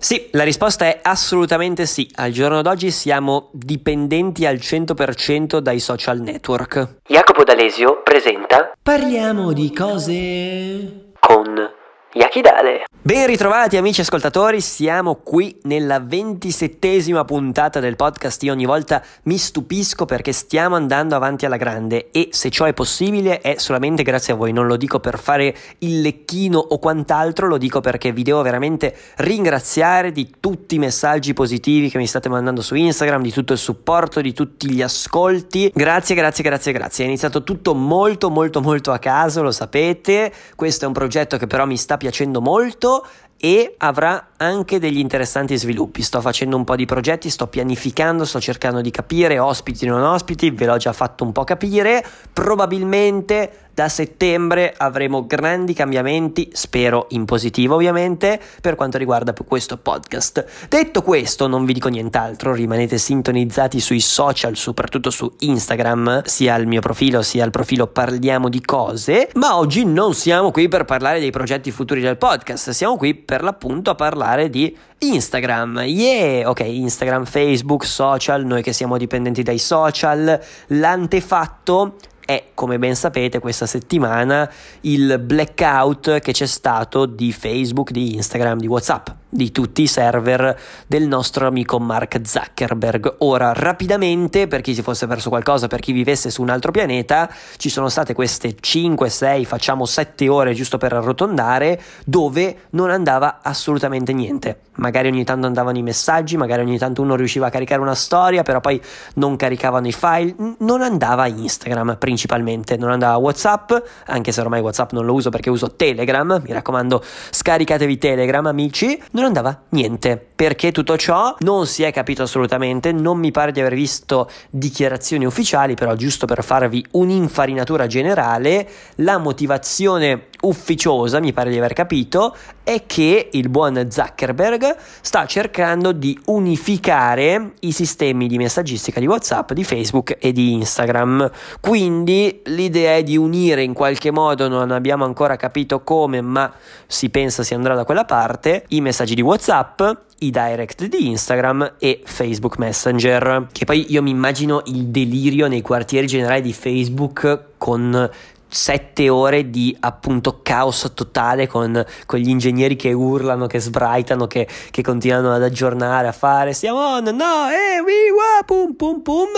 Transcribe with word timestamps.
Sì, 0.00 0.28
la 0.32 0.44
risposta 0.44 0.84
è 0.86 1.00
assolutamente 1.02 1.86
sì. 1.86 2.08
Al 2.14 2.30
giorno 2.30 2.62
d'oggi 2.62 2.90
siamo 2.90 3.50
dipendenti 3.52 4.46
al 4.46 4.56
100% 4.56 5.58
dai 5.58 5.80
social 5.80 6.20
network. 6.20 6.96
Jacopo 7.06 7.44
D'Alesio 7.44 8.02
presenta 8.02 8.72
Parliamo 8.80 9.52
di 9.52 9.72
cose 9.72 11.12
con 11.18 11.77
Yakidale. 12.12 12.84
Ben 13.00 13.26
ritrovati 13.26 13.76
amici 13.76 14.00
ascoltatori, 14.00 14.60
siamo 14.60 15.16
qui 15.16 15.58
nella 15.62 16.00
ventisettesima 16.00 17.24
puntata 17.24 17.80
del 17.80 17.96
podcast. 17.96 18.42
Io 18.42 18.52
ogni 18.52 18.66
volta 18.66 19.02
mi 19.24 19.38
stupisco 19.38 20.04
perché 20.04 20.32
stiamo 20.32 20.74
andando 20.74 21.14
avanti 21.14 21.46
alla 21.46 21.56
grande 21.56 22.10
e 22.10 22.28
se 22.32 22.50
ciò 22.50 22.64
è 22.64 22.74
possibile 22.74 23.40
è 23.40 23.56
solamente 23.58 24.02
grazie 24.02 24.32
a 24.32 24.36
voi. 24.36 24.52
Non 24.52 24.66
lo 24.66 24.76
dico 24.76 25.00
per 25.00 25.18
fare 25.18 25.54
il 25.78 26.00
lecchino 26.00 26.58
o 26.58 26.78
quant'altro, 26.78 27.46
lo 27.46 27.56
dico 27.56 27.80
perché 27.80 28.12
vi 28.12 28.22
devo 28.22 28.42
veramente 28.42 28.94
ringraziare 29.16 30.10
di 30.10 30.34
tutti 30.40 30.74
i 30.74 30.78
messaggi 30.78 31.34
positivi 31.34 31.88
che 31.88 31.98
mi 31.98 32.06
state 32.06 32.28
mandando 32.28 32.62
su 32.62 32.74
Instagram, 32.74 33.22
di 33.22 33.32
tutto 33.32 33.52
il 33.52 33.58
supporto, 33.58 34.20
di 34.20 34.32
tutti 34.32 34.70
gli 34.70 34.82
ascolti. 34.82 35.70
Grazie, 35.74 36.14
grazie, 36.14 36.42
grazie, 36.42 36.72
grazie. 36.72 37.04
È 37.04 37.06
iniziato 37.06 37.42
tutto 37.42 37.74
molto, 37.74 38.28
molto, 38.28 38.60
molto 38.60 38.92
a 38.92 38.98
caso, 38.98 39.42
lo 39.42 39.52
sapete. 39.52 40.32
Questo 40.56 40.84
è 40.84 40.88
un 40.88 40.94
progetto 40.94 41.36
che 41.36 41.46
però 41.46 41.64
mi 41.64 41.76
sta 41.76 41.96
piacendo 41.98 42.40
molto 42.40 43.06
e 43.36 43.74
avrà 43.76 44.27
anche 44.38 44.78
degli 44.78 44.98
interessanti 44.98 45.56
sviluppi. 45.56 46.02
Sto 46.02 46.20
facendo 46.20 46.56
un 46.56 46.64
po' 46.64 46.76
di 46.76 46.84
progetti, 46.84 47.30
sto 47.30 47.46
pianificando, 47.46 48.24
sto 48.24 48.40
cercando 48.40 48.80
di 48.80 48.90
capire 48.90 49.38
ospiti 49.38 49.86
non 49.86 50.02
ospiti, 50.02 50.50
ve 50.50 50.66
l'ho 50.66 50.76
già 50.76 50.92
fatto 50.92 51.24
un 51.24 51.32
po' 51.32 51.44
capire. 51.44 52.04
Probabilmente 52.32 53.66
da 53.78 53.88
settembre 53.88 54.74
avremo 54.76 55.24
grandi 55.24 55.72
cambiamenti, 55.72 56.50
spero 56.52 57.06
in 57.10 57.24
positivo 57.24 57.76
ovviamente, 57.76 58.40
per 58.60 58.74
quanto 58.74 58.98
riguarda 58.98 59.32
questo 59.46 59.76
podcast. 59.76 60.66
Detto 60.68 61.02
questo, 61.02 61.46
non 61.46 61.64
vi 61.64 61.74
dico 61.74 61.88
nient'altro, 61.88 62.52
rimanete 62.52 62.98
sintonizzati 62.98 63.78
sui 63.78 64.00
social, 64.00 64.56
soprattutto 64.56 65.10
su 65.10 65.32
Instagram, 65.38 66.22
sia 66.24 66.56
il 66.56 66.66
mio 66.66 66.80
profilo 66.80 67.22
sia 67.22 67.44
il 67.44 67.52
profilo 67.52 67.86
Parliamo 67.86 68.48
di 68.48 68.60
cose, 68.60 69.30
ma 69.34 69.56
oggi 69.56 69.84
non 69.84 70.12
siamo 70.12 70.50
qui 70.50 70.66
per 70.66 70.84
parlare 70.84 71.20
dei 71.20 71.30
progetti 71.30 71.70
futuri 71.70 72.00
del 72.00 72.16
podcast, 72.16 72.70
siamo 72.70 72.96
qui 72.96 73.14
per 73.14 73.44
l'appunto 73.44 73.90
a 73.90 73.94
parlare 73.94 74.27
di 74.50 74.76
Instagram. 74.98 75.82
Yeah, 75.86 76.48
ok, 76.48 76.60
Instagram, 76.60 77.24
Facebook, 77.24 77.84
social, 77.84 78.44
noi 78.44 78.62
che 78.62 78.72
siamo 78.72 78.98
dipendenti 78.98 79.42
dai 79.42 79.58
social, 79.58 80.38
l'antefatto 80.68 81.96
è, 82.28 82.48
come 82.52 82.78
ben 82.78 82.94
sapete, 82.94 83.38
questa 83.38 83.64
settimana 83.64 84.50
il 84.82 85.18
blackout 85.18 86.18
che 86.18 86.32
c'è 86.32 86.44
stato 86.44 87.06
di 87.06 87.32
Facebook, 87.32 87.90
di 87.90 88.16
Instagram, 88.16 88.58
di 88.58 88.66
WhatsApp 88.66 89.08
di 89.28 89.52
tutti 89.52 89.82
i 89.82 89.86
server 89.86 90.58
del 90.86 91.06
nostro 91.06 91.46
amico 91.46 91.78
Mark 91.78 92.20
Zuckerberg. 92.24 93.16
Ora, 93.18 93.52
rapidamente, 93.52 94.46
per 94.46 94.60
chi 94.60 94.74
si 94.74 94.82
fosse 94.82 95.06
perso 95.06 95.28
qualcosa, 95.28 95.66
per 95.66 95.80
chi 95.80 95.92
vivesse 95.92 96.30
su 96.30 96.42
un 96.42 96.50
altro 96.50 96.70
pianeta, 96.70 97.30
ci 97.56 97.68
sono 97.68 97.88
state 97.88 98.14
queste 98.14 98.54
5, 98.58 99.08
6, 99.08 99.44
facciamo 99.44 99.84
7 99.84 100.28
ore 100.28 100.54
giusto 100.54 100.78
per 100.78 100.92
arrotondare, 100.92 101.80
dove 102.04 102.56
non 102.70 102.90
andava 102.90 103.40
assolutamente 103.42 104.12
niente. 104.12 104.60
Magari 104.78 105.08
ogni 105.08 105.24
tanto 105.24 105.46
andavano 105.46 105.76
i 105.76 105.82
messaggi, 105.82 106.36
magari 106.36 106.62
ogni 106.62 106.78
tanto 106.78 107.02
uno 107.02 107.16
riusciva 107.16 107.48
a 107.48 107.50
caricare 107.50 107.80
una 107.80 107.96
storia, 107.96 108.42
però 108.42 108.60
poi 108.60 108.80
non 109.14 109.36
caricavano 109.36 109.88
i 109.88 109.92
file, 109.92 110.34
non 110.58 110.82
andava 110.82 111.26
Instagram 111.26 111.96
principalmente, 111.98 112.76
non 112.76 112.92
andava 112.92 113.16
WhatsApp, 113.16 113.72
anche 114.06 114.30
se 114.30 114.40
ormai 114.40 114.60
WhatsApp 114.60 114.92
non 114.92 115.04
lo 115.04 115.14
uso 115.14 115.30
perché 115.30 115.50
uso 115.50 115.74
Telegram, 115.74 116.40
mi 116.44 116.52
raccomando, 116.52 117.02
scaricatevi 117.30 117.98
Telegram 117.98 118.46
amici 118.46 119.00
non 119.18 119.26
andava 119.28 119.62
niente. 119.70 120.16
Perché 120.34 120.72
tutto 120.72 120.96
ciò 120.96 121.34
non 121.40 121.66
si 121.66 121.82
è 121.82 121.92
capito 121.92 122.22
assolutamente, 122.22 122.92
non 122.92 123.18
mi 123.18 123.30
pare 123.30 123.52
di 123.52 123.60
aver 123.60 123.74
visto 123.74 124.30
dichiarazioni 124.50 125.24
ufficiali, 125.24 125.74
però 125.74 125.94
giusto 125.94 126.26
per 126.26 126.44
farvi 126.44 126.84
un'infarinatura 126.92 127.86
generale, 127.86 128.68
la 128.96 129.18
motivazione 129.18 130.26
ufficiosa, 130.42 131.20
mi 131.20 131.32
pare 131.32 131.50
di 131.50 131.58
aver 131.58 131.72
capito, 131.72 132.36
è 132.62 132.84
che 132.86 133.28
il 133.32 133.48
buon 133.48 133.88
Zuckerberg 133.90 134.76
sta 135.00 135.26
cercando 135.26 135.92
di 135.92 136.18
unificare 136.26 137.52
i 137.60 137.72
sistemi 137.72 138.28
di 138.28 138.36
messaggistica 138.36 139.00
di 139.00 139.06
WhatsApp, 139.06 139.52
di 139.52 139.64
Facebook 139.64 140.16
e 140.18 140.32
di 140.32 140.52
Instagram. 140.52 141.30
Quindi 141.60 142.40
l'idea 142.44 142.96
è 142.96 143.02
di 143.02 143.16
unire 143.16 143.62
in 143.62 143.72
qualche 143.72 144.10
modo, 144.10 144.48
non 144.48 144.70
abbiamo 144.70 145.04
ancora 145.04 145.36
capito 145.36 145.82
come, 145.82 146.20
ma 146.20 146.52
si 146.86 147.10
pensa 147.10 147.42
si 147.42 147.54
andrà 147.54 147.74
da 147.74 147.84
quella 147.84 148.04
parte, 148.04 148.64
i 148.68 148.80
messaggi 148.80 149.14
di 149.14 149.22
WhatsApp, 149.22 149.82
i 150.20 150.30
direct 150.30 150.86
di 150.86 151.08
Instagram 151.08 151.74
e 151.78 152.02
Facebook 152.04 152.58
Messenger. 152.58 153.48
Che 153.52 153.64
poi 153.64 153.86
io 153.88 154.02
mi 154.02 154.10
immagino 154.10 154.62
il 154.66 154.86
delirio 154.86 155.46
nei 155.48 155.62
quartieri 155.62 156.06
generali 156.06 156.42
di 156.42 156.52
Facebook 156.52 157.44
con 157.56 158.10
sette 158.48 159.08
ore 159.08 159.50
di 159.50 159.76
appunto 159.80 160.40
caos 160.42 160.90
totale 160.94 161.46
con, 161.46 161.84
con, 162.06 162.18
gli 162.18 162.28
ingegneri 162.28 162.76
che 162.76 162.92
urlano, 162.92 163.46
che 163.46 163.60
sbraitano, 163.60 164.26
che, 164.26 164.48
che, 164.70 164.82
continuano 164.82 165.32
ad 165.32 165.42
aggiornare, 165.42 166.08
a 166.08 166.12
fare 166.12 166.52
siamo 166.54 166.78
on, 166.78 167.04
no, 167.04 167.48
eh, 167.50 167.80
we, 167.80 168.10
wa, 168.10 168.44
pum, 168.44 168.74
pum, 168.74 169.02
pum, 169.02 169.28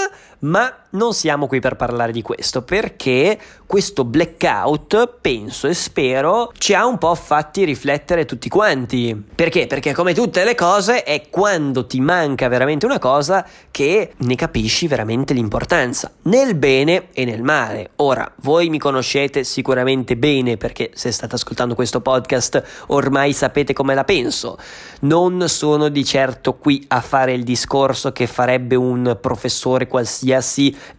ma 0.41 0.75
non 0.91 1.13
siamo 1.13 1.47
qui 1.47 1.61
per 1.61 1.77
parlare 1.77 2.13
di 2.13 2.23
questo 2.23 2.63
perché 2.63 3.39
questo 3.67 4.05
blackout, 4.05 5.19
penso 5.21 5.69
e 5.69 5.75
spero, 5.75 6.51
ci 6.59 6.75
ha 6.75 6.87
un 6.87 6.99
po' 6.99 7.15
fatti 7.15 7.65
riflettere 7.65 8.25
tutti 8.25 8.49
quanti. 8.49 9.23
Perché? 9.35 9.69
Perché 9.69 9.93
come 9.93 10.13
tutte 10.15 10.43
le 10.43 10.57
cose 10.57 11.05
è 11.05 11.29
quando 11.31 11.87
ti 11.87 12.01
manca 12.01 12.49
veramente 12.49 12.87
una 12.87 12.99
cosa 12.99 13.47
che 13.71 14.15
ne 14.17 14.35
capisci 14.35 14.89
veramente 14.89 15.35
l'importanza, 15.35 16.11
nel 16.23 16.57
bene 16.57 17.09
e 17.13 17.25
nel 17.25 17.43
male. 17.43 17.91
Ora, 17.97 18.29
voi 18.41 18.69
mi 18.71 18.79
conoscete 18.79 19.45
sicuramente 19.45 20.17
bene 20.17 20.57
perché 20.57 20.91
se 20.95 21.13
state 21.13 21.37
ascoltando 21.37 21.77
questo 21.77 22.01
podcast 22.01 22.87
ormai 22.89 23.33
sapete 23.33 23.73
come 23.73 23.95
la 23.95 24.05
penso. 24.05 24.59
Non 25.03 25.49
sono 25.49 25.89
di 25.89 26.05
certo 26.05 26.55
qui 26.55 26.85
a 26.89 27.01
fare 27.01 27.33
il 27.33 27.45
discorso 27.45 28.11
che 28.11 28.27
farebbe 28.27 28.75
un 28.75 29.17
professore 29.21 29.87
qualsiasi 29.87 30.30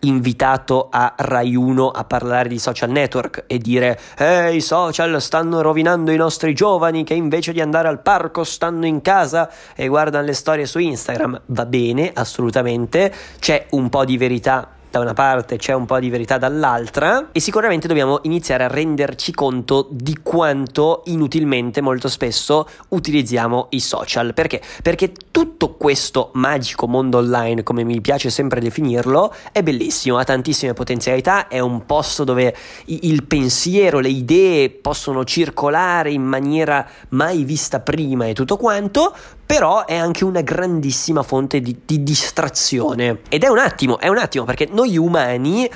invitato 0.02 0.88
a 0.90 1.14
Rai 1.18 1.56
1 1.56 1.90
a 1.90 2.04
parlare 2.04 2.50
di 2.50 2.60
social 2.60 2.90
network 2.90 3.44
e 3.48 3.58
dire 3.58 4.00
eh 4.18 4.54
i 4.56 4.62
social 4.62 5.22
stanno 5.22 5.62
rovinando 5.62 6.12
i 6.12 6.18
nostri 6.18 6.54
giovani 6.54 7.04
che 7.04 7.14
invece 7.14 7.54
di 7.54 7.62
andare 7.62 7.88
al 7.88 8.02
parco 8.02 8.44
stanno 8.44 8.86
in 8.86 9.02
casa 9.02 9.50
e 9.76 9.88
guardano 9.88 10.26
le 10.26 10.34
storie 10.34 10.66
su 10.66 10.80
Instagram. 10.80 11.42
Va 11.48 11.66
bene, 11.66 12.12
assolutamente, 12.14 13.14
c'è 13.40 13.68
un 13.72 13.90
po' 13.90 14.06
di 14.06 14.18
verità 14.18 14.80
da 14.92 15.00
una 15.00 15.14
parte 15.14 15.56
c'è 15.56 15.72
un 15.74 15.86
po' 15.86 16.00
di 16.00 16.10
verità 16.10 16.38
dall'altra 16.38 17.30
e 17.32 17.40
sicuramente 17.40 17.88
dobbiamo 17.88 18.20
iniziare 18.24 18.66
a 18.66 18.68
renderci 18.68 19.34
conto 19.34 19.88
di 19.90 20.20
quanto 20.22 21.04
inutilmente 21.06 21.80
molto 21.80 22.10
spesso 22.10 22.68
utilizziamo 22.90 23.68
i 23.70 23.80
social. 23.80 24.34
Perché? 24.34 24.62
Perché 24.84 25.14
tutto 25.32 25.76
questo 25.76 26.32
magico 26.34 26.88
mondo 26.88 27.20
online, 27.20 27.64
come 27.64 27.86
mi 27.86 28.02
piace 28.02 28.30
sempre 28.30 28.60
definirlo, 28.60 29.34
è 29.54 29.64
bellissimo, 29.64 30.18
ha 30.18 30.26
tantissime 30.26 30.74
potenzialità, 30.74 31.48
è 31.48 31.60
un 31.60 31.86
posto 31.86 32.26
dove 32.26 32.54
il 32.86 33.24
pensiero, 33.24 34.00
le 34.00 34.10
idee 34.10 34.70
possono 34.70 35.24
circolare 35.24 36.12
in 36.12 36.24
maniera 36.24 36.86
mai 37.10 37.46
vista 37.46 37.80
prima 37.80 38.26
e 38.26 38.34
tutto 38.34 38.58
quanto, 38.58 39.16
però 39.52 39.84
è 39.84 39.98
anche 39.98 40.24
una 40.24 40.40
grandissima 40.40 41.24
fonte 41.24 41.60
di, 41.60 41.82
di 41.84 42.04
distrazione. 42.04 43.20
Ed 43.28 43.44
è 43.44 43.50
un 43.50 43.58
attimo, 43.58 44.00
è 44.00 44.08
un 44.08 44.18
attimo, 44.18 44.46
perché 44.46 44.70
noi 44.72 44.96
umani 44.96 45.70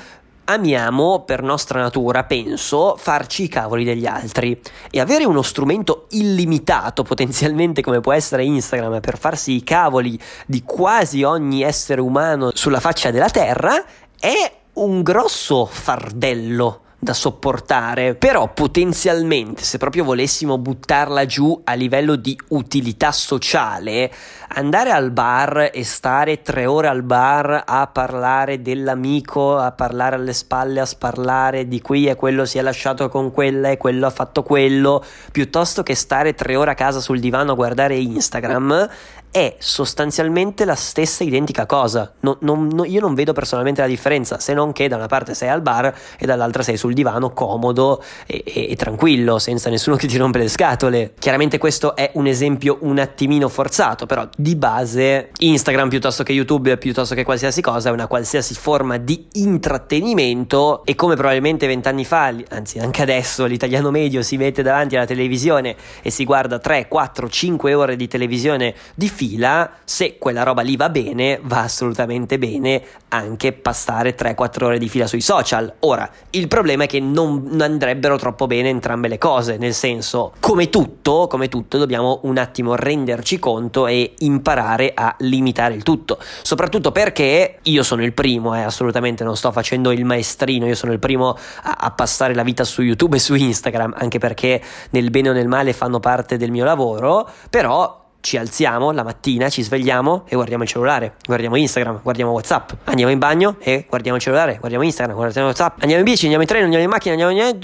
amiamo 0.44 1.24
per 1.26 1.42
nostra 1.42 1.82
natura, 1.82 2.24
penso, 2.24 2.96
farci 2.96 3.42
i 3.42 3.48
cavoli 3.48 3.84
degli 3.84 4.06
altri 4.06 4.58
e 4.90 4.98
avere 4.98 5.26
uno 5.26 5.42
strumento 5.42 6.06
illimitato 6.12 7.02
potenzialmente 7.02 7.82
come 7.82 8.00
può 8.00 8.14
essere 8.14 8.44
Instagram 8.44 9.00
per 9.00 9.18
farsi 9.18 9.56
i 9.56 9.62
cavoli 9.62 10.18
di 10.46 10.62
quasi 10.62 11.22
ogni 11.22 11.62
essere 11.62 12.00
umano 12.00 12.52
sulla 12.54 12.80
faccia 12.80 13.10
della 13.10 13.28
terra 13.28 13.84
è 14.18 14.52
un 14.72 15.02
grosso 15.02 15.66
fardello 15.66 16.80
da 17.06 17.14
sopportare, 17.14 18.16
però 18.16 18.52
potenzialmente 18.52 19.62
se 19.62 19.78
proprio 19.78 20.02
volessimo 20.02 20.58
buttarla 20.58 21.24
giù 21.24 21.60
a 21.62 21.74
livello 21.74 22.16
di 22.16 22.36
utilità 22.48 23.12
sociale, 23.12 24.10
andare 24.48 24.90
al 24.90 25.12
bar 25.12 25.70
e 25.72 25.84
stare 25.84 26.42
tre 26.42 26.66
ore 26.66 26.88
al 26.88 27.04
bar 27.04 27.62
a 27.64 27.86
parlare 27.86 28.60
dell'amico, 28.60 29.56
a 29.56 29.70
parlare 29.70 30.16
alle 30.16 30.32
spalle, 30.32 30.80
a 30.80 30.84
sparlare 30.84 31.68
di 31.68 31.80
qui 31.80 32.08
e 32.08 32.16
quello 32.16 32.44
si 32.44 32.58
è 32.58 32.62
lasciato 32.62 33.08
con 33.08 33.30
quella 33.30 33.70
e 33.70 33.76
quello 33.76 34.06
ha 34.06 34.10
fatto 34.10 34.42
quello, 34.42 35.00
piuttosto 35.30 35.84
che 35.84 35.94
stare 35.94 36.34
tre 36.34 36.56
ore 36.56 36.72
a 36.72 36.74
casa 36.74 36.98
sul 36.98 37.20
divano 37.20 37.52
a 37.52 37.54
guardare 37.54 37.96
Instagram, 37.96 38.88
è 39.36 39.54
sostanzialmente 39.58 40.64
la 40.64 40.74
stessa 40.74 41.22
identica 41.22 41.66
cosa. 41.66 42.10
Non, 42.20 42.38
non, 42.40 42.68
no, 42.68 42.86
io 42.86 43.02
non 43.02 43.12
vedo 43.12 43.34
personalmente 43.34 43.82
la 43.82 43.86
differenza, 43.86 44.38
se 44.38 44.54
non 44.54 44.72
che 44.72 44.88
da 44.88 44.96
una 44.96 45.08
parte 45.08 45.34
sei 45.34 45.50
al 45.50 45.60
bar 45.60 45.94
e 46.18 46.24
dall'altra 46.24 46.62
sei 46.62 46.78
sul 46.78 46.94
divano 46.94 47.34
comodo 47.34 48.02
e, 48.26 48.42
e, 48.46 48.70
e 48.70 48.76
tranquillo, 48.76 49.38
senza 49.38 49.68
nessuno 49.68 49.96
che 49.96 50.06
ti 50.06 50.16
rompe 50.16 50.38
le 50.38 50.48
scatole. 50.48 51.12
Chiaramente 51.18 51.58
questo 51.58 51.94
è 51.94 52.12
un 52.14 52.26
esempio 52.26 52.78
un 52.80 52.98
attimino 52.98 53.50
forzato, 53.50 54.06
però 54.06 54.26
di 54.34 54.56
base 54.56 55.32
Instagram 55.36 55.90
piuttosto 55.90 56.22
che 56.22 56.32
YouTube, 56.32 56.78
piuttosto 56.78 57.14
che 57.14 57.22
qualsiasi 57.22 57.60
cosa, 57.60 57.90
è 57.90 57.92
una 57.92 58.06
qualsiasi 58.06 58.54
forma 58.54 58.96
di 58.96 59.26
intrattenimento 59.32 60.82
e 60.86 60.94
come 60.94 61.14
probabilmente 61.14 61.66
vent'anni 61.66 62.06
fa, 62.06 62.34
anzi 62.48 62.78
anche 62.78 63.02
adesso, 63.02 63.44
l'italiano 63.44 63.90
medio 63.90 64.22
si 64.22 64.38
mette 64.38 64.62
davanti 64.62 64.96
alla 64.96 65.04
televisione 65.04 65.76
e 66.00 66.08
si 66.08 66.24
guarda 66.24 66.58
3, 66.58 66.88
4, 66.88 67.28
5 67.28 67.74
ore 67.74 67.96
di 67.96 68.08
televisione 68.08 68.74
di 68.94 69.10
film 69.10 69.24
fila, 69.26 69.70
se 69.84 70.18
quella 70.18 70.44
roba 70.44 70.62
lì 70.62 70.76
va 70.76 70.88
bene, 70.88 71.40
va 71.42 71.62
assolutamente 71.62 72.38
bene 72.38 72.82
anche 73.08 73.52
passare 73.52 74.14
3-4 74.14 74.64
ore 74.64 74.78
di 74.78 74.88
fila 74.88 75.06
sui 75.06 75.20
social. 75.20 75.74
Ora, 75.80 76.08
il 76.30 76.46
problema 76.46 76.84
è 76.84 76.86
che 76.86 77.00
non 77.00 77.58
andrebbero 77.60 78.16
troppo 78.16 78.46
bene 78.46 78.68
entrambe 78.68 79.08
le 79.08 79.18
cose, 79.18 79.56
nel 79.56 79.74
senso, 79.74 80.32
come 80.38 80.70
tutto, 80.70 81.26
come 81.28 81.48
tutto, 81.48 81.78
dobbiamo 81.78 82.20
un 82.22 82.38
attimo 82.38 82.76
renderci 82.76 83.38
conto 83.38 83.86
e 83.86 84.14
imparare 84.18 84.92
a 84.94 85.14
limitare 85.18 85.74
il 85.74 85.82
tutto. 85.82 86.18
Soprattutto 86.42 86.92
perché 86.92 87.58
io 87.62 87.82
sono 87.82 88.04
il 88.04 88.12
primo, 88.12 88.54
eh, 88.54 88.62
assolutamente 88.62 89.24
non 89.24 89.36
sto 89.36 89.50
facendo 89.50 89.90
il 89.90 90.04
maestrino, 90.04 90.66
io 90.66 90.76
sono 90.76 90.92
il 90.92 91.00
primo 91.00 91.36
a, 91.62 91.76
a 91.80 91.90
passare 91.90 92.34
la 92.34 92.44
vita 92.44 92.62
su 92.62 92.82
YouTube 92.82 93.16
e 93.16 93.20
su 93.20 93.34
Instagram, 93.34 93.94
anche 93.98 94.18
perché 94.18 94.62
nel 94.90 95.10
bene 95.10 95.30
o 95.30 95.32
nel 95.32 95.48
male 95.48 95.72
fanno 95.72 95.98
parte 95.98 96.36
del 96.36 96.50
mio 96.50 96.64
lavoro, 96.64 97.28
però 97.50 98.04
ci 98.20 98.36
alziamo 98.36 98.90
la 98.90 99.02
mattina, 99.02 99.48
ci 99.48 99.62
svegliamo 99.62 100.24
e 100.28 100.34
guardiamo 100.34 100.64
il 100.64 100.68
cellulare, 100.68 101.14
guardiamo 101.24 101.56
Instagram, 101.56 102.00
guardiamo 102.02 102.32
WhatsApp, 102.32 102.70
andiamo 102.84 103.12
in 103.12 103.18
bagno 103.18 103.56
e 103.60 103.86
guardiamo 103.88 104.16
il 104.16 104.22
cellulare, 104.22 104.56
guardiamo 104.58 104.84
Instagram, 104.84 105.14
guardiamo 105.14 105.48
WhatsApp, 105.48 105.80
andiamo 105.80 106.02
in 106.02 106.10
bici, 106.10 106.22
andiamo 106.22 106.42
in 106.42 106.48
treno, 106.48 106.64
andiamo 106.64 106.84
in 106.84 106.90
macchina, 106.90 107.14
andiamo 107.14 107.32
in 107.32 107.60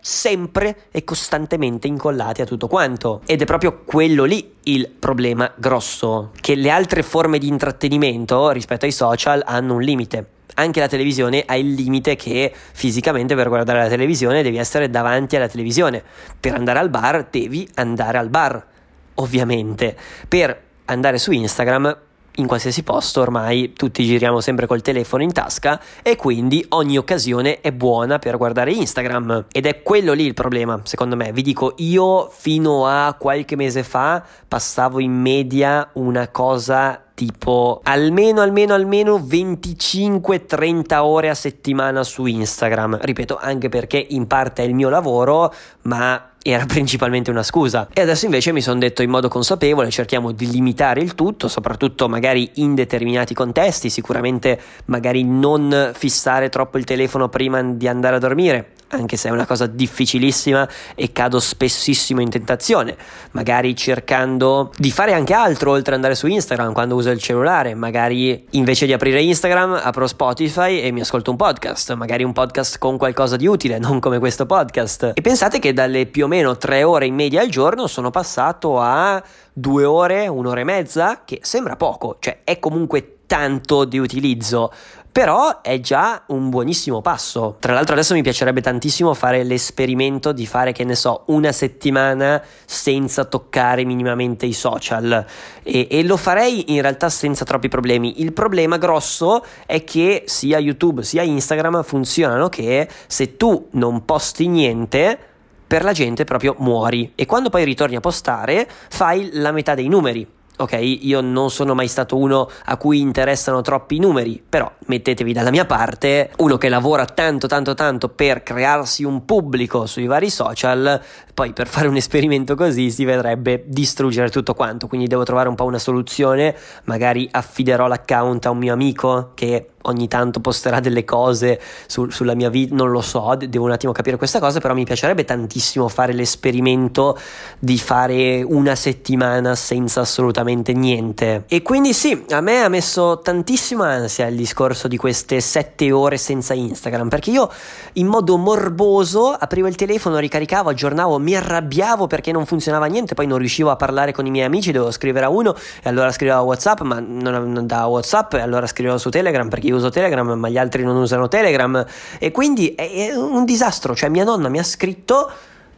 sempre 0.00 0.76
e 0.90 1.04
costantemente 1.04 1.86
incollati 1.86 2.42
a 2.42 2.44
tutto 2.44 2.68
quanto. 2.68 3.22
Ed 3.26 3.40
è 3.40 3.44
proprio 3.44 3.82
quello 3.84 4.24
lì 4.24 4.54
il 4.64 4.88
problema 4.88 5.50
grosso, 5.56 6.30
che 6.40 6.54
le 6.54 6.70
altre 6.70 7.02
forme 7.02 7.38
di 7.38 7.48
intrattenimento 7.48 8.50
rispetto 8.50 8.84
ai 8.84 8.92
social 8.92 9.42
hanno 9.44 9.74
un 9.74 9.82
limite 9.82 10.26
anche 10.54 10.80
la 10.80 10.88
televisione 10.88 11.44
ha 11.46 11.56
il 11.56 11.72
limite 11.72 12.16
che 12.16 12.52
fisicamente 12.72 13.34
per 13.34 13.48
guardare 13.48 13.80
la 13.80 13.88
televisione 13.88 14.42
devi 14.42 14.58
essere 14.58 14.90
davanti 14.90 15.36
alla 15.36 15.48
televisione. 15.48 16.02
Per 16.38 16.54
andare 16.54 16.78
al 16.78 16.90
bar 16.90 17.26
devi 17.30 17.68
andare 17.76 18.18
al 18.18 18.28
bar 18.28 18.66
ovviamente, 19.14 19.96
per 20.28 20.60
andare 20.86 21.18
su 21.18 21.32
Instagram 21.32 21.96
in 22.36 22.46
qualsiasi 22.46 22.82
posto 22.82 23.20
ormai 23.20 23.74
tutti 23.74 24.04
giriamo 24.04 24.40
sempre 24.40 24.66
col 24.66 24.80
telefono 24.80 25.22
in 25.22 25.32
tasca 25.32 25.80
e 26.02 26.16
quindi 26.16 26.64
ogni 26.70 26.96
occasione 26.96 27.60
è 27.60 27.72
buona 27.72 28.18
per 28.18 28.36
guardare 28.38 28.72
Instagram. 28.72 29.46
Ed 29.52 29.66
è 29.66 29.82
quello 29.82 30.12
lì 30.12 30.24
il 30.24 30.34
problema 30.34 30.80
secondo 30.84 31.16
me. 31.16 31.32
Vi 31.32 31.42
dico 31.42 31.74
io 31.78 32.28
fino 32.30 32.86
a 32.86 33.14
qualche 33.18 33.56
mese 33.56 33.82
fa 33.82 34.24
passavo 34.48 35.00
in 35.00 35.12
media 35.12 35.90
una 35.94 36.28
cosa 36.28 37.02
tipo 37.14 37.80
almeno 37.84 38.40
almeno 38.40 38.74
almeno 38.74 39.18
25-30 39.18 40.96
ore 40.98 41.28
a 41.28 41.34
settimana 41.34 42.02
su 42.02 42.26
Instagram 42.26 42.98
ripeto 43.00 43.38
anche 43.38 43.68
perché 43.68 44.04
in 44.10 44.26
parte 44.26 44.62
è 44.62 44.66
il 44.66 44.74
mio 44.74 44.88
lavoro 44.88 45.52
ma 45.82 46.32
era 46.42 46.66
principalmente 46.66 47.30
una 47.30 47.42
scusa. 47.42 47.88
E 47.92 48.00
adesso 48.00 48.24
invece 48.24 48.52
mi 48.52 48.60
sono 48.60 48.78
detto 48.78 49.02
in 49.02 49.10
modo 49.10 49.28
consapevole 49.28 49.90
cerchiamo 49.90 50.32
di 50.32 50.50
limitare 50.50 51.00
il 51.00 51.14
tutto, 51.14 51.48
soprattutto 51.48 52.08
magari 52.08 52.50
in 52.54 52.74
determinati 52.74 53.34
contesti, 53.34 53.88
sicuramente 53.88 54.60
magari 54.86 55.24
non 55.24 55.92
fissare 55.94 56.48
troppo 56.48 56.78
il 56.78 56.84
telefono 56.84 57.28
prima 57.28 57.62
di 57.62 57.86
andare 57.88 58.16
a 58.16 58.18
dormire, 58.18 58.72
anche 58.92 59.16
se 59.16 59.28
è 59.28 59.32
una 59.32 59.46
cosa 59.46 59.66
difficilissima 59.66 60.68
e 60.94 61.12
cado 61.12 61.40
spessissimo 61.40 62.20
in 62.20 62.28
tentazione, 62.28 62.96
magari 63.32 63.74
cercando 63.74 64.70
di 64.76 64.90
fare 64.90 65.14
anche 65.14 65.32
altro 65.32 65.70
oltre 65.72 65.90
ad 65.90 65.96
andare 65.96 66.14
su 66.14 66.26
Instagram 66.26 66.72
quando 66.72 66.94
uso 66.94 67.10
il 67.10 67.20
cellulare, 67.20 67.74
magari 67.74 68.46
invece 68.50 68.86
di 68.86 68.92
aprire 68.92 69.22
Instagram 69.22 69.80
apro 69.82 70.06
Spotify 70.06 70.80
e 70.80 70.90
mi 70.90 71.00
ascolto 71.00 71.30
un 71.30 71.36
podcast, 71.36 71.94
magari 71.94 72.22
un 72.22 72.32
podcast 72.32 72.78
con 72.78 72.98
qualcosa 72.98 73.36
di 73.36 73.46
utile, 73.46 73.78
non 73.78 73.98
come 73.98 74.18
questo 74.18 74.46
podcast. 74.46 75.12
E 75.14 75.20
pensate 75.20 75.58
che 75.58 75.72
dalle 75.72 76.06
più 76.06 76.24
o 76.24 76.28
meno 76.28 76.56
tre 76.56 76.82
ore 76.82 77.06
in 77.06 77.14
media 77.14 77.40
al 77.40 77.48
giorno 77.48 77.86
sono 77.86 78.10
passato 78.10 78.78
a 78.78 79.22
due 79.52 79.84
ore, 79.84 80.28
un'ora 80.28 80.60
e 80.60 80.64
mezza, 80.64 81.22
che 81.24 81.40
sembra 81.42 81.76
poco, 81.76 82.16
cioè 82.20 82.40
è 82.44 82.58
comunque 82.58 83.16
tanto 83.32 83.86
di 83.86 83.98
utilizzo 83.98 84.70
però 85.12 85.60
è 85.60 85.78
già 85.78 86.22
un 86.28 86.48
buonissimo 86.48 87.02
passo. 87.02 87.56
Tra 87.60 87.74
l'altro 87.74 87.92
adesso 87.92 88.14
mi 88.14 88.22
piacerebbe 88.22 88.62
tantissimo 88.62 89.12
fare 89.12 89.44
l'esperimento 89.44 90.32
di 90.32 90.46
fare, 90.46 90.72
che 90.72 90.84
ne 90.84 90.94
so, 90.94 91.24
una 91.26 91.52
settimana 91.52 92.42
senza 92.64 93.26
toccare 93.26 93.84
minimamente 93.84 94.46
i 94.46 94.54
social 94.54 95.24
e, 95.62 95.86
e 95.90 96.02
lo 96.02 96.16
farei 96.16 96.72
in 96.72 96.80
realtà 96.80 97.10
senza 97.10 97.44
troppi 97.44 97.68
problemi. 97.68 98.22
Il 98.22 98.32
problema 98.32 98.78
grosso 98.78 99.44
è 99.66 99.84
che 99.84 100.24
sia 100.26 100.58
YouTube 100.58 101.02
sia 101.02 101.22
Instagram 101.22 101.82
funzionano 101.82 102.48
che 102.48 102.88
se 103.06 103.36
tu 103.36 103.68
non 103.72 104.06
posti 104.06 104.48
niente 104.48 105.18
per 105.66 105.84
la 105.84 105.92
gente 105.92 106.24
proprio 106.24 106.54
muori 106.58 107.12
e 107.14 107.26
quando 107.26 107.50
poi 107.50 107.64
ritorni 107.64 107.96
a 107.96 108.00
postare 108.00 108.68
fai 108.88 109.30
la 109.32 109.52
metà 109.52 109.74
dei 109.74 109.88
numeri 109.88 110.26
ok? 110.62 110.98
Io 111.02 111.20
non 111.20 111.50
sono 111.50 111.74
mai 111.74 111.88
stato 111.88 112.16
uno 112.16 112.48
a 112.64 112.76
cui 112.76 113.00
interessano 113.00 113.60
troppi 113.60 113.98
numeri, 113.98 114.42
però 114.46 114.70
mettetevi 114.86 115.32
dalla 115.32 115.50
mia 115.50 115.64
parte, 115.64 116.30
uno 116.38 116.56
che 116.56 116.68
lavora 116.68 117.04
tanto 117.06 117.46
tanto 117.46 117.74
tanto 117.74 118.08
per 118.08 118.42
crearsi 118.42 119.04
un 119.04 119.24
pubblico 119.24 119.86
sui 119.86 120.06
vari 120.06 120.30
social, 120.30 121.00
poi 121.34 121.52
per 121.52 121.66
fare 121.66 121.88
un 121.88 121.96
esperimento 121.96 122.54
così 122.54 122.90
si 122.90 123.04
vedrebbe 123.04 123.64
distruggere 123.66 124.28
tutto 124.28 124.54
quanto, 124.54 124.86
quindi 124.86 125.06
devo 125.06 125.24
trovare 125.24 125.48
un 125.48 125.54
po' 125.54 125.64
una 125.64 125.78
soluzione, 125.78 126.54
magari 126.84 127.28
affiderò 127.30 127.86
l'account 127.86 128.46
a 128.46 128.50
un 128.50 128.58
mio 128.58 128.72
amico 128.72 129.32
che 129.34 129.68
ogni 129.82 130.08
tanto 130.08 130.40
posterà 130.40 130.80
delle 130.80 131.04
cose 131.04 131.60
su, 131.86 132.10
sulla 132.10 132.34
mia 132.34 132.50
vita, 132.50 132.74
non 132.74 132.90
lo 132.90 133.00
so, 133.00 133.36
devo 133.36 133.64
un 133.64 133.72
attimo 133.72 133.92
capire 133.92 134.16
questa 134.16 134.38
cosa, 134.38 134.60
però 134.60 134.74
mi 134.74 134.84
piacerebbe 134.84 135.24
tantissimo 135.24 135.88
fare 135.88 136.12
l'esperimento 136.12 137.18
di 137.58 137.78
fare 137.78 138.42
una 138.42 138.74
settimana 138.74 139.54
senza 139.54 140.00
assolutamente 140.00 140.72
niente. 140.72 141.44
E 141.48 141.62
quindi 141.62 141.94
sì, 141.94 142.24
a 142.30 142.40
me 142.40 142.62
ha 142.62 142.68
messo 142.68 143.20
tantissima 143.20 143.88
ansia 143.88 144.26
il 144.26 144.36
discorso 144.36 144.88
di 144.88 144.96
queste 144.96 145.40
sette 145.40 145.90
ore 145.90 146.16
senza 146.16 146.54
Instagram, 146.54 147.08
perché 147.08 147.30
io 147.30 147.50
in 147.94 148.06
modo 148.06 148.36
morboso 148.36 149.30
aprivo 149.30 149.66
il 149.66 149.76
telefono, 149.76 150.18
ricaricavo, 150.18 150.70
aggiornavo, 150.70 151.18
mi 151.22 151.34
arrabbiavo 151.34 152.06
perché 152.06 152.32
non 152.32 152.44
funzionava 152.44 152.86
niente, 152.86 153.14
poi 153.14 153.26
non 153.26 153.38
riuscivo 153.38 153.70
a 153.70 153.76
parlare 153.76 154.12
con 154.12 154.26
i 154.26 154.30
miei 154.30 154.44
amici, 154.44 154.72
dovevo 154.72 154.90
scrivere 154.90 155.26
a 155.26 155.28
uno 155.28 155.54
e 155.82 155.88
allora 155.88 156.10
scrivevo 156.12 156.38
a 156.38 156.42
WhatsApp, 156.42 156.80
ma 156.80 157.00
non, 157.00 157.52
non 157.52 157.66
da 157.66 157.86
WhatsApp 157.86 158.34
e 158.34 158.40
allora 158.40 158.66
scrivevo 158.66 158.98
su 158.98 159.10
Telegram 159.10 159.48
perché 159.48 159.68
io 159.68 159.76
uso 159.76 159.88
Telegram, 159.88 160.30
ma 160.32 160.48
gli 160.48 160.58
altri 160.58 160.82
non 160.82 160.96
usano 160.96 161.28
Telegram. 161.28 161.84
E 162.18 162.30
quindi 162.30 162.74
è, 162.74 163.08
è 163.08 163.14
un 163.14 163.44
disastro, 163.44 163.94
cioè 163.94 164.08
mia 164.08 164.24
nonna 164.24 164.48
mi 164.48 164.58
ha 164.58 164.64
scritto 164.64 165.30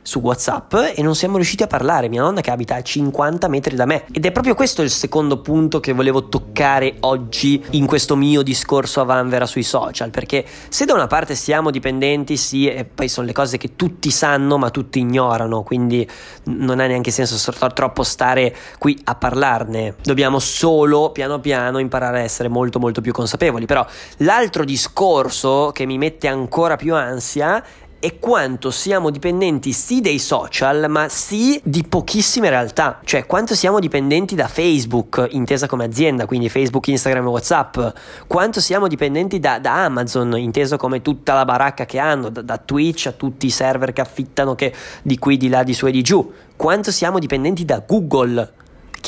su 0.05 0.21
WhatsApp 0.21 0.75
e 0.95 1.03
non 1.03 1.15
siamo 1.15 1.37
riusciti 1.37 1.63
a 1.63 1.67
parlare. 1.67 2.09
Mia 2.09 2.21
nonna 2.21 2.43
che 2.43 2.51
abita 2.51 2.77
a 2.77 2.83
50 2.83 3.49
metri 3.49 3.75
da 3.75 3.87
me. 3.87 4.05
Ed 4.13 4.25
è 4.27 4.31
proprio 4.33 4.55
questo 4.55 4.83
il 4.83 4.91
secondo 4.91 5.41
punto 5.41 5.81
che 5.81 5.93
volevo 5.93 6.29
toccare 6.29 6.97
oggi 7.01 7.65
in 7.71 7.87
questo 7.87 8.15
mio 8.15 8.43
discorso 8.43 9.01
a 9.01 9.05
Vanvera 9.05 9.47
sui 9.47 9.63
social. 9.63 10.11
Perché 10.11 10.45
se 10.69 10.85
da 10.85 10.93
una 10.93 11.07
parte 11.07 11.35
siamo 11.35 11.71
dipendenti, 11.71 12.37
sì, 12.37 12.69
e 12.69 12.85
poi 12.85 13.09
sono 13.09 13.27
le 13.27 13.33
cose 13.33 13.57
che 13.57 13.75
tutti 13.77 14.11
sanno 14.11 14.59
ma 14.59 14.71
tutti 14.71 14.99
ignorano, 14.99 15.63
quindi 15.63 16.09
non 16.45 16.81
ha 16.81 16.87
neanche 16.87 17.11
senso 17.11 17.53
troppo 17.73 18.03
stare 18.03 18.55
qui 18.79 19.01
a 19.05 19.15
parlarne. 19.15 19.97
Dobbiamo 20.03 20.39
solo 20.39 21.11
piano 21.13 21.41
piano 21.41 21.79
imparare 21.79 22.21
a 22.21 22.23
essere 22.23 22.49
molto 22.49 22.79
molto 22.79 23.01
più 23.01 23.13
consapevoli. 23.13 23.65
Però 23.65 23.85
l'altro 24.19 24.65
discorso 24.65 25.71
che 25.73 25.87
mi 25.87 25.97
mette 25.97 26.29
ancora 26.29 26.77
più 26.77 26.95
ansia 26.95 27.65
e 28.05 28.19
quanto 28.19 28.71
siamo 28.71 29.09
dipendenti 29.09 29.73
sì 29.73 30.03
dei 30.03 30.19
social, 30.19 30.91
ma 30.91 31.09
sì 31.09 31.59
di 31.65 31.87
pochissime 31.89 32.51
realtà. 32.51 33.01
Cioè, 33.03 33.25
quanto 33.25 33.55
siamo 33.55 33.81
dipendenti 33.81 34.35
da 34.35 34.47
Facebook, 34.47 35.27
intesa 35.31 35.67
come 35.67 35.87
azienda, 35.87 36.27
quindi 36.27 36.51
Facebook, 36.51 36.87
Instagram 36.89 37.25
e 37.25 37.29
WhatsApp, 37.31 37.79
quanto 38.27 38.61
siamo 38.61 38.89
dipendenti 38.89 39.41
da, 39.41 39.59
da 39.59 39.85
Amazon, 39.85 40.37
inteso 40.37 40.77
come 40.77 41.01
tutta 41.01 41.33
la 41.33 41.47
baracca 41.47 41.87
che 41.87 41.99
hanno, 41.99 42.29
da, 42.29 42.43
da 42.43 42.59
Twitch 42.59 43.07
a 43.07 43.13
tutti 43.13 43.47
i 43.47 43.51
server 43.51 43.95
che 43.95 44.03
affittano 44.03 44.55
che 44.55 44.75
di 45.01 45.19
qui, 45.19 45.39
di 45.39 45.49
là, 45.49 45.63
di 45.63 45.73
su 45.73 45.87
e 45.87 45.91
di 45.91 46.03
giù. 46.03 46.31
Quanto 46.57 46.93
siamo 46.93 47.19
dipendenti 47.19 47.65
da 47.65 47.83
Google 47.87 48.53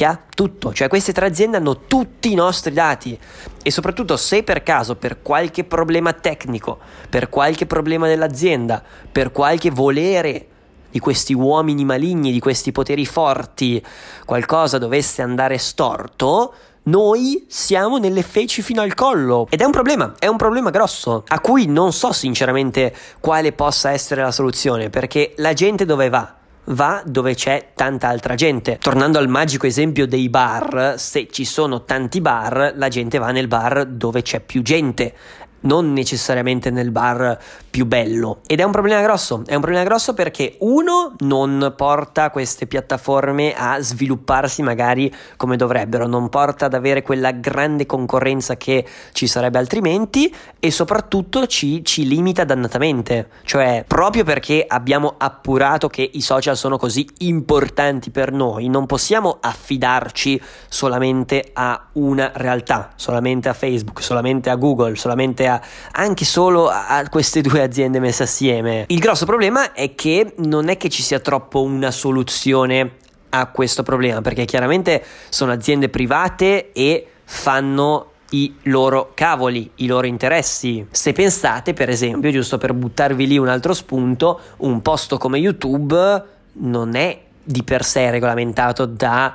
ha 0.04 0.20
tutto, 0.34 0.72
cioè 0.72 0.88
queste 0.88 1.12
tre 1.12 1.26
aziende 1.26 1.56
hanno 1.56 1.86
tutti 1.86 2.30
i 2.30 2.34
nostri 2.34 2.72
dati. 2.72 3.18
E 3.62 3.70
soprattutto 3.70 4.16
se 4.16 4.42
per 4.42 4.62
caso 4.62 4.96
per 4.96 5.22
qualche 5.22 5.64
problema 5.64 6.12
tecnico, 6.12 6.78
per 7.08 7.28
qualche 7.28 7.66
problema 7.66 8.06
dell'azienda, 8.06 8.82
per 9.10 9.32
qualche 9.32 9.70
volere 9.70 10.48
di 10.90 10.98
questi 10.98 11.34
uomini 11.34 11.84
maligni, 11.84 12.32
di 12.32 12.40
questi 12.40 12.72
poteri 12.72 13.06
forti, 13.06 13.84
qualcosa 14.24 14.78
dovesse 14.78 15.22
andare 15.22 15.58
storto, 15.58 16.54
noi 16.84 17.44
siamo 17.48 17.98
nelle 17.98 18.22
feci 18.22 18.62
fino 18.62 18.80
al 18.80 18.94
collo. 18.94 19.46
Ed 19.50 19.60
è 19.60 19.64
un 19.64 19.72
problema, 19.72 20.14
è 20.18 20.26
un 20.26 20.36
problema 20.36 20.70
grosso 20.70 21.24
a 21.26 21.40
cui 21.40 21.66
non 21.66 21.92
so 21.92 22.12
sinceramente 22.12 22.94
quale 23.20 23.52
possa 23.52 23.90
essere 23.90 24.22
la 24.22 24.30
soluzione 24.30 24.88
perché 24.88 25.34
la 25.36 25.52
gente 25.52 25.84
dove 25.84 26.08
va? 26.08 26.34
Va 26.66 27.02
dove 27.04 27.34
c'è 27.34 27.70
tanta 27.74 28.08
altra 28.08 28.34
gente. 28.34 28.78
Tornando 28.80 29.18
al 29.18 29.28
magico 29.28 29.66
esempio 29.66 30.06
dei 30.06 30.28
bar, 30.28 30.94
se 30.96 31.28
ci 31.30 31.44
sono 31.44 31.84
tanti 31.84 32.20
bar, 32.20 32.72
la 32.76 32.88
gente 32.88 33.18
va 33.18 33.30
nel 33.30 33.48
bar 33.48 33.84
dove 33.86 34.22
c'è 34.22 34.40
più 34.40 34.62
gente 34.62 35.14
non 35.66 35.92
necessariamente 35.92 36.70
nel 36.70 36.90
bar 36.90 37.38
più 37.68 37.84
bello. 37.84 38.38
Ed 38.46 38.60
è 38.60 38.62
un 38.62 38.72
problema 38.72 39.02
grosso, 39.02 39.42
è 39.46 39.54
un 39.54 39.60
problema 39.60 39.84
grosso 39.84 40.14
perché 40.14 40.56
uno 40.60 41.14
non 41.18 41.74
porta 41.76 42.30
queste 42.30 42.66
piattaforme 42.66 43.52
a 43.54 43.78
svilupparsi 43.80 44.62
magari 44.62 45.12
come 45.36 45.56
dovrebbero, 45.56 46.06
non 46.06 46.28
porta 46.28 46.66
ad 46.66 46.74
avere 46.74 47.02
quella 47.02 47.32
grande 47.32 47.84
concorrenza 47.84 48.56
che 48.56 48.86
ci 49.12 49.26
sarebbe 49.26 49.58
altrimenti 49.58 50.34
e 50.58 50.70
soprattutto 50.70 51.46
ci, 51.46 51.84
ci 51.84 52.06
limita 52.06 52.44
dannatamente, 52.44 53.28
cioè 53.44 53.84
proprio 53.86 54.24
perché 54.24 54.64
abbiamo 54.66 55.14
appurato 55.18 55.88
che 55.88 56.08
i 56.14 56.20
social 56.20 56.56
sono 56.56 56.78
così 56.78 57.06
importanti 57.18 58.10
per 58.10 58.32
noi, 58.32 58.68
non 58.68 58.86
possiamo 58.86 59.38
affidarci 59.40 60.40
solamente 60.68 61.50
a 61.52 61.88
una 61.92 62.30
realtà, 62.34 62.92
solamente 62.96 63.48
a 63.48 63.52
Facebook, 63.52 64.02
solamente 64.02 64.48
a 64.50 64.54
Google, 64.54 64.96
solamente 64.96 65.46
a 65.46 65.55
anche 65.92 66.24
solo 66.24 66.68
a 66.68 67.04
queste 67.08 67.40
due 67.40 67.62
aziende 67.62 68.00
messe 68.00 68.22
assieme. 68.24 68.84
Il 68.88 68.98
grosso 68.98 69.24
problema 69.26 69.72
è 69.72 69.94
che 69.94 70.34
non 70.38 70.68
è 70.68 70.76
che 70.76 70.88
ci 70.88 71.02
sia 71.02 71.20
troppo 71.20 71.62
una 71.62 71.90
soluzione 71.90 72.96
a 73.30 73.46
questo 73.46 73.82
problema, 73.82 74.20
perché 74.20 74.44
chiaramente 74.44 75.04
sono 75.28 75.52
aziende 75.52 75.88
private 75.88 76.72
e 76.72 77.06
fanno 77.24 78.12
i 78.30 78.54
loro 78.62 79.12
cavoli, 79.14 79.70
i 79.76 79.86
loro 79.86 80.06
interessi. 80.06 80.86
Se 80.90 81.12
pensate, 81.12 81.72
per 81.74 81.88
esempio, 81.88 82.30
giusto 82.30 82.58
per 82.58 82.72
buttarvi 82.72 83.26
lì 83.26 83.38
un 83.38 83.48
altro 83.48 83.72
spunto, 83.72 84.40
un 84.58 84.82
posto 84.82 85.18
come 85.18 85.38
YouTube 85.38 86.24
non 86.52 86.94
è 86.94 87.20
di 87.42 87.62
per 87.62 87.84
sé 87.84 88.10
regolamentato 88.10 88.86
da 88.86 89.34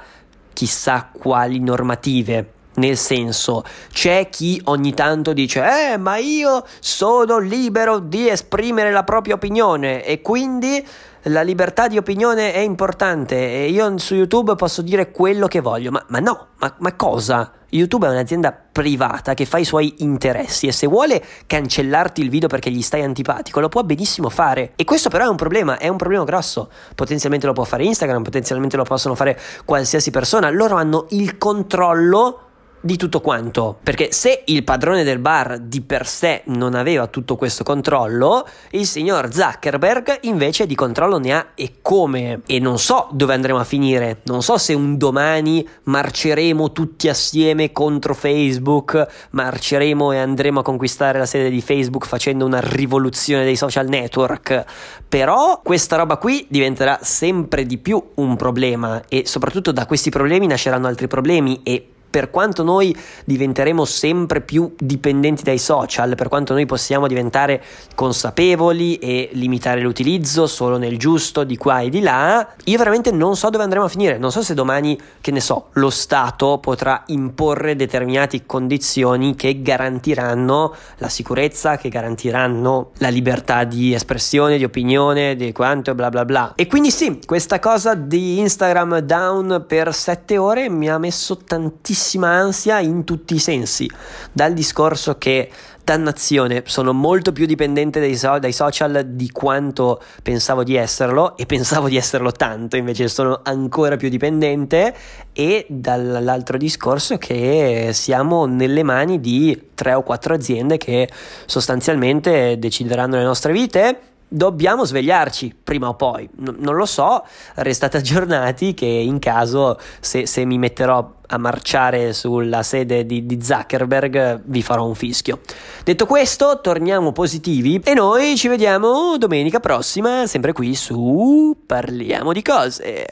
chissà 0.53 1.09
quali 1.11 1.59
normative 1.59 2.53
nel 2.75 2.97
senso, 2.97 3.63
c'è 3.91 4.29
chi 4.29 4.61
ogni 4.65 4.93
tanto 4.93 5.33
dice: 5.33 5.93
Eh, 5.93 5.97
ma 5.97 6.17
io 6.17 6.63
sono 6.79 7.37
libero 7.37 7.99
di 7.99 8.29
esprimere 8.29 8.91
la 8.91 9.03
propria 9.03 9.35
opinione 9.35 10.05
e 10.05 10.21
quindi 10.21 10.85
la 11.25 11.41
libertà 11.41 11.87
di 11.87 11.97
opinione 11.97 12.53
è 12.53 12.59
importante 12.59 13.35
e 13.35 13.69
io 13.69 13.97
su 13.97 14.15
YouTube 14.15 14.55
posso 14.55 14.81
dire 14.81 15.11
quello 15.11 15.47
che 15.47 15.59
voglio. 15.59 15.91
Ma, 15.91 16.03
ma 16.07 16.19
no, 16.19 16.47
ma, 16.57 16.73
ma 16.79 16.95
cosa? 16.95 17.51
YouTube 17.69 18.07
è 18.07 18.09
un'azienda 18.09 18.57
privata 18.71 19.33
che 19.33 19.45
fa 19.45 19.57
i 19.57 19.63
suoi 19.63 19.95
interessi 19.99 20.67
e 20.67 20.71
se 20.71 20.87
vuole 20.87 21.23
cancellarti 21.47 22.21
il 22.21 22.29
video 22.29 22.49
perché 22.49 22.69
gli 22.69 22.81
stai 22.81 23.03
antipatico 23.03 23.59
lo 23.59 23.69
può 23.69 23.83
benissimo 23.83 24.29
fare. 24.29 24.73
E 24.75 24.83
questo 24.83 25.09
però 25.09 25.25
è 25.25 25.29
un 25.29 25.35
problema, 25.35 25.77
è 25.77 25.87
un 25.87 25.97
problema 25.97 26.23
grosso. 26.23 26.69
Potenzialmente 26.95 27.45
lo 27.45 27.53
può 27.53 27.63
fare 27.63 27.83
Instagram, 27.83 28.23
potenzialmente 28.23 28.75
lo 28.75 28.83
possono 28.83 29.15
fare 29.15 29.39
qualsiasi 29.63 30.11
persona. 30.11 30.49
Loro 30.49 30.75
hanno 30.75 31.05
il 31.09 31.37
controllo 31.37 32.50
di 32.81 32.97
tutto 32.97 33.21
quanto. 33.21 33.77
Perché 33.81 34.11
se 34.11 34.43
il 34.45 34.63
padrone 34.63 35.03
del 35.03 35.19
bar 35.19 35.59
di 35.59 35.81
per 35.81 36.07
sé 36.07 36.41
non 36.45 36.73
aveva 36.73 37.07
tutto 37.07 37.35
questo 37.35 37.63
controllo, 37.63 38.45
il 38.71 38.85
signor 38.85 39.31
Zuckerberg 39.31 40.19
invece 40.21 40.65
di 40.65 40.75
controllo 40.75 41.19
ne 41.19 41.33
ha 41.33 41.47
e 41.55 41.75
come. 41.81 42.41
E 42.47 42.59
non 42.59 42.79
so 42.79 43.07
dove 43.11 43.33
andremo 43.33 43.59
a 43.59 43.63
finire. 43.63 44.21
Non 44.23 44.41
so 44.41 44.57
se 44.57 44.73
un 44.73 44.97
domani 44.97 45.67
marceremo 45.83 46.71
tutti 46.71 47.07
assieme 47.07 47.71
contro 47.71 48.13
Facebook, 48.13 49.07
marceremo 49.31 50.11
e 50.11 50.17
andremo 50.17 50.59
a 50.59 50.63
conquistare 50.63 51.19
la 51.19 51.25
sede 51.25 51.49
di 51.49 51.61
Facebook 51.61 52.05
facendo 52.05 52.45
una 52.45 52.59
rivoluzione 52.61 53.43
dei 53.43 53.55
social 53.55 53.87
network. 53.87 54.65
Però 55.07 55.61
questa 55.63 55.97
roba 55.97 56.17
qui 56.17 56.45
diventerà 56.49 56.99
sempre 57.01 57.65
di 57.65 57.77
più 57.77 58.01
un 58.15 58.35
problema 58.35 59.03
e 59.07 59.23
soprattutto 59.25 59.71
da 59.71 59.85
questi 59.85 60.09
problemi 60.09 60.47
nasceranno 60.47 60.87
altri 60.87 61.07
problemi 61.07 61.61
e 61.63 61.87
per 62.11 62.29
quanto 62.29 62.61
noi 62.61 62.95
diventeremo 63.23 63.85
sempre 63.85 64.41
più 64.41 64.75
dipendenti 64.77 65.43
dai 65.43 65.57
social, 65.57 66.13
per 66.15 66.27
quanto 66.27 66.53
noi 66.53 66.65
possiamo 66.65 67.07
diventare 67.07 67.63
consapevoli 67.95 68.97
e 68.97 69.29
limitare 69.33 69.79
l'utilizzo 69.79 70.45
solo 70.45 70.77
nel 70.77 70.99
giusto 70.99 71.45
di 71.45 71.55
qua 71.55 71.79
e 71.79 71.89
di 71.89 72.01
là, 72.01 72.45
io 72.65 72.77
veramente 72.77 73.11
non 73.11 73.37
so 73.37 73.49
dove 73.49 73.63
andremo 73.63 73.85
a 73.85 73.87
finire. 73.87 74.17
Non 74.17 74.31
so 74.31 74.41
se 74.43 74.53
domani, 74.53 74.99
che 75.21 75.31
ne 75.31 75.39
so, 75.39 75.67
lo 75.73 75.89
Stato 75.89 76.57
potrà 76.59 77.03
imporre 77.07 77.77
determinate 77.77 78.45
condizioni 78.45 79.35
che 79.35 79.61
garantiranno 79.61 80.75
la 80.97 81.09
sicurezza, 81.09 81.77
che 81.77 81.87
garantiranno 81.87 82.91
la 82.97 83.09
libertà 83.09 83.63
di 83.63 83.93
espressione, 83.93 84.57
di 84.57 84.65
opinione, 84.65 85.35
di 85.37 85.53
quanto 85.53 85.95
bla 85.95 86.09
bla 86.09 86.25
bla. 86.25 86.53
E 86.55 86.67
quindi 86.67 86.91
sì, 86.91 87.21
questa 87.25 87.59
cosa 87.59 87.93
di 87.93 88.39
Instagram 88.39 88.99
down 88.99 89.63
per 89.65 89.93
7 89.93 90.37
ore 90.37 90.69
mi 90.69 90.89
ha 90.89 90.97
messo 90.97 91.37
tantissimo 91.37 91.99
tantissima 92.01 92.29
ansia 92.29 92.79
in 92.79 93.03
tutti 93.03 93.35
i 93.35 93.39
sensi, 93.39 93.87
dal 94.31 94.53
discorso 94.53 95.17
che 95.19 95.49
dannazione, 95.83 96.63
sono 96.65 96.93
molto 96.93 97.31
più 97.31 97.45
dipendente 97.45 97.99
dai, 97.99 98.15
so- 98.15 98.39
dai, 98.39 98.51
social 98.51 99.03
di 99.05 99.29
quanto 99.29 100.01
pensavo 100.23 100.63
di 100.63 100.75
esserlo 100.75 101.37
e 101.37 101.45
pensavo 101.45 101.89
di 101.89 101.97
esserlo 101.97 102.31
tanto, 102.31 102.75
invece 102.75 103.07
sono 103.07 103.41
ancora 103.43 103.97
più 103.97 104.09
dipendente 104.09 104.95
e 105.31 105.65
dall'altro 105.69 106.57
discorso 106.57 107.17
che 107.17 107.89
siamo 107.93 108.45
nelle 108.45 108.83
mani 108.83 109.19
di 109.19 109.69
tre 109.75 109.93
o 109.93 110.01
quattro 110.01 110.33
aziende 110.33 110.77
che 110.77 111.07
sostanzialmente 111.45 112.57
decideranno 112.57 113.17
le 113.17 113.23
nostre 113.23 113.53
vite 113.53 114.10
dobbiamo 114.33 114.85
svegliarci 114.85 115.53
prima 115.61 115.89
o 115.89 115.95
poi. 115.95 116.27
N- 116.37 116.55
non 116.59 116.75
lo 116.75 116.85
so, 116.85 117.25
restate 117.55 117.97
aggiornati 118.01 118.73
che 118.73 118.85
in 118.85 119.19
caso 119.19 119.77
se, 119.99 120.25
se, 120.25 120.45
mi 120.45 120.57
metterò 120.57 121.19
a 121.27 121.37
marciare 121.37 122.13
sulla 122.13 122.63
sede 122.63 123.05
di, 123.05 123.25
di 123.25 123.43
Zuckerberg 123.43 124.43
vi 124.45 124.61
farò 124.61 124.85
un 124.85 124.95
fischio. 124.95 125.41
Detto 125.83 126.05
questo, 126.05 126.59
torniamo 126.61 127.11
positivi 127.11 127.81
e 127.83 127.93
noi 127.93 128.37
ci 128.37 128.47
vediamo 128.47 129.17
domenica 129.17 129.59
prossima, 129.59 130.25
sempre 130.27 130.53
qui 130.53 130.75
su 130.75 131.63
Parliamo 131.65 132.31
di 132.31 132.41
cose. 132.41 133.05